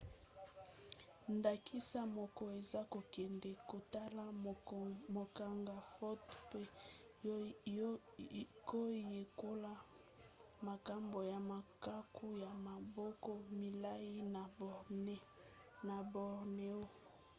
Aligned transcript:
ndakisa 1.35 2.01
moko 2.17 2.43
eza 2.59 2.81
kokende 2.93 3.49
kotala 3.69 4.23
kokanga 5.15 5.77
foto 5.95 6.37
mpe 6.49 7.31
koyekola 8.69 9.73
makambo 10.67 11.19
ya 11.31 11.39
makaku 11.51 12.25
ya 12.43 12.51
maboko 12.67 13.31
milai 13.59 14.13
na 15.87 15.97
borneo 16.13 16.83